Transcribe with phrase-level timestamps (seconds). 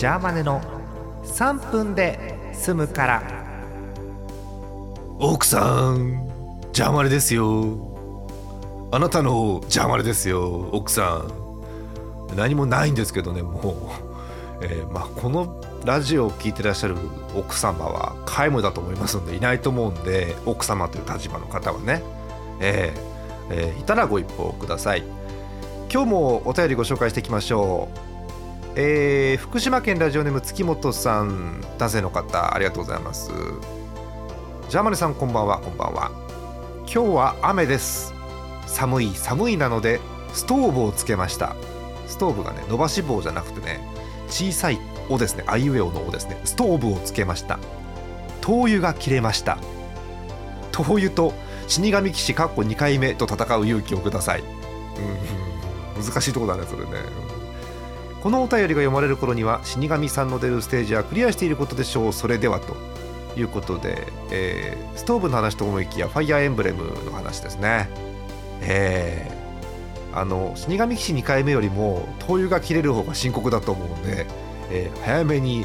[0.00, 0.62] ジャーマネの
[1.24, 3.22] 3分で済むから。
[5.18, 6.26] 奥さん
[6.72, 8.88] ジャーマネですよ。
[8.92, 11.26] あなたのジャーマネですよ奥さ
[12.30, 12.34] ん。
[12.34, 13.72] 何もないんですけどねも
[14.62, 16.96] う、えーまあ、このラジオを聞いてらっしゃる
[17.36, 22.02] 奥様は皆無だと思いますのでいないと思うんで奥様という立場の方はね、
[22.58, 25.02] えーえーいたらご一報ください。
[25.92, 28.10] 今日もお便りご紹介していきましょう。
[28.76, 33.30] えー福島県ラジオネーム月本さん男性の方ありがとうございます。
[34.68, 35.58] ジャーマネさんこんばんは。
[35.58, 36.12] こんばんは。
[36.82, 38.14] 今日は雨です。
[38.66, 40.00] 寒い寒いなので
[40.32, 41.56] ストーブをつけました。
[42.06, 43.80] ストーブがね伸ばし棒じゃなくてね
[44.28, 44.78] 小さい
[45.10, 45.42] 「お」ですね。
[45.48, 46.40] あいうえおの「お」ですね。
[46.44, 47.58] ストーブをつけました。
[48.40, 49.58] 灯油が切れました。
[50.70, 51.34] 灯油と
[51.66, 54.42] 死神騎士かっこ2回目と戦う勇気をください。
[55.96, 56.04] うん。
[56.04, 57.39] 難しいとこだねそれね。
[58.22, 62.12] このお便りが読まれる頃には死神さんの出るステージはクリアしていることでしょう。
[62.12, 62.76] それではと。
[63.36, 67.88] いうことで、えーストーブの話と思いきやファイアーエンブレムの話ですね。
[68.60, 74.26] えーあの死神騎士2回目よりも灯油が切れる方が深刻だと思うんで、
[74.68, 75.64] えー早めに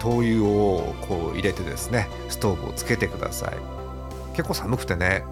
[0.00, 3.56] 灯油をこう入れてですねストーブをつけてください。
[4.34, 5.24] 結構寒くてね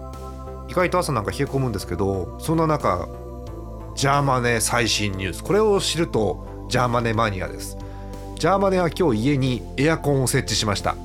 [0.67, 3.09] 意外と朝なんか冷え込むんですけどそんな中
[3.95, 5.43] ジャーマネ最新ニュース。
[5.43, 7.77] これを知るとジャーマネマニアです。
[8.35, 10.95] ジャーマネは今日家にエアコンを設置しました。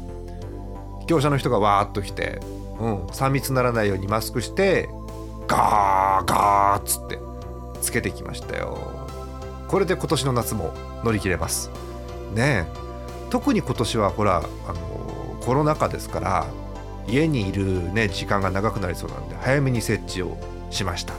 [1.08, 2.38] 業者の人がわーっと来て、
[2.78, 4.88] うん、3密にならないようにマスクして
[5.48, 7.18] ガーガーっつって
[7.82, 8.78] つけてきましたよ。
[9.66, 10.72] これで今年の夏も
[11.02, 11.68] 乗り切れます。
[12.32, 13.30] ねえ。
[13.30, 16.46] 特に今年はほらあのコロナ禍ですから
[17.08, 20.38] 家にいる、ね、時間が長くなりそうなんで早めに設置を
[20.70, 21.12] しました。
[21.12, 21.18] ね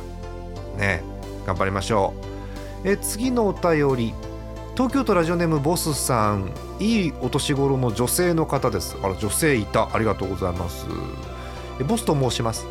[0.80, 1.04] え。
[1.46, 2.14] 頑張りましょ
[2.86, 2.90] う。
[2.90, 4.14] え次のお便り。
[4.78, 6.52] 東京都ラジオネームボスさん。
[6.80, 8.96] いいお年頃の女性の方です。
[9.02, 9.90] あら女性いた。
[9.92, 10.86] ありがとうございます。
[11.88, 12.68] ボスと申します。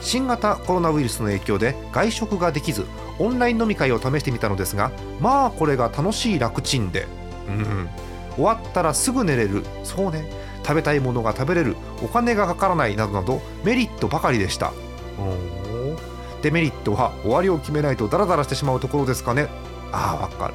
[0.00, 2.86] 新型コロナウイルスの影響で外食ができず
[3.18, 7.06] オンライン飲み会を試してみたのですがまあこれが楽しい楽ちんで。
[7.46, 7.88] うん
[8.34, 9.62] 終わったらすぐ寝れる。
[9.84, 10.32] そうね。
[10.62, 11.76] 食べたいものが食べれる。
[12.02, 14.72] お金がかからないなどなどメリットばかりでした。
[16.40, 19.48] デメリットは終わりを決めないとダラダラしてしまうところですかね。
[19.92, 20.54] ああわかる。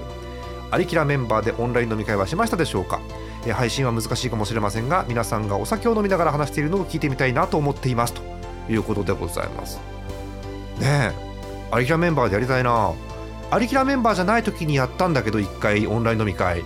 [0.69, 3.00] アリキラメンバーでオンライン飲み会はしましたでしょうか？
[3.45, 8.13] え配信は難しいかもしれませんが皆さんがお酒を飲みながら話しているのを聞いてみたいなと思っています。
[8.13, 8.22] と
[8.69, 9.77] いうことでございます。
[10.79, 11.27] ねえ。
[11.72, 12.91] アリキラメンバーでやりたいな。
[13.50, 16.63] アリキラメンバーじゃない時にやったんだけど1回オンライン飲み会。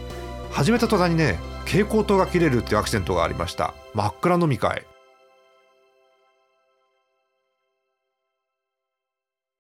[0.52, 3.74] 始めた途端にね蛍光灯が切れるっていうアクシデントがありました。
[3.94, 4.86] 真っ暗飲み会。